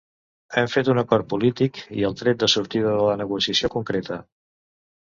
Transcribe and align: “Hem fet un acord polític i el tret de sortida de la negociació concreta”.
“Hem 0.61 0.69
fet 0.75 0.89
un 0.93 1.01
acord 1.01 1.29
polític 1.35 1.83
i 1.99 2.09
el 2.09 2.17
tret 2.23 2.43
de 2.47 2.51
sortida 2.57 2.95
de 2.99 3.07
la 3.13 3.21
negociació 3.25 3.73
concreta”. 3.79 4.21